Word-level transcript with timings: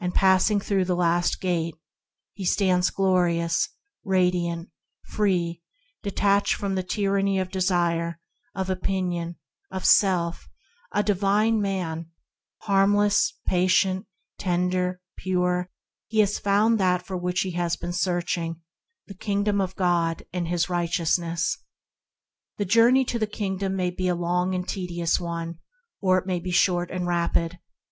Passing 0.15 0.59
through 0.59 0.85
the 0.85 0.95
last 0.95 1.39
great 1.39 1.47
Gate, 1.49 1.75
he 2.33 2.43
stands 2.43 2.89
glorious, 2.89 3.69
radiant, 4.03 4.71
free, 5.05 5.61
detached 6.01 6.55
from 6.55 6.73
the 6.73 6.81
tyranny 6.81 7.37
of 7.37 7.51
desire, 7.51 8.19
of 8.55 8.67
opinion, 8.71 9.35
of 9.69 9.85
self; 9.85 10.49
a 10.91 11.03
divine 11.03 11.61
man, 11.61 12.07
harmless, 12.63 13.31
patient, 13.45 14.07
tender, 14.39 15.01
pure; 15.17 15.69
he 16.07 16.17
has 16.21 16.39
found 16.39 16.79
that 16.79 17.05
for 17.05 17.15
which 17.15 17.41
he 17.41 17.51
has 17.51 17.75
been 17.75 17.93
searching: 17.93 18.59
the 19.05 19.13
Kingdom 19.13 19.61
of 19.61 19.75
God 19.75 20.23
and 20.33 20.47
His 20.47 20.67
Righteousness. 20.67 21.59
The 22.57 22.65
journey 22.65 23.05
to 23.05 23.19
the 23.19 23.27
Kingdom 23.27 23.75
may 23.75 23.91
be 23.91 24.07
a 24.07 24.15
long 24.15 24.55
and 24.55 24.67
tedious 24.67 25.19
one, 25.19 25.59
or 26.01 26.17
it 26.17 26.25
may 26.25 26.39
be 26.39 26.49
short 26.49 26.89
and 26.89 27.05
rapid. 27.05 27.59